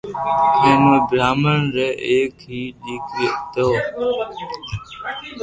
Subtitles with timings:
[0.61, 1.79] ھين او براھامن ار
[2.11, 3.67] ايڪ ھي دآڪرو ھتو